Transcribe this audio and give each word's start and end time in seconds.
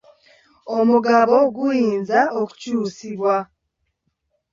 Omugabo 0.77 1.37
guyinza 1.55 2.19
okukyusibwa? 2.39 3.35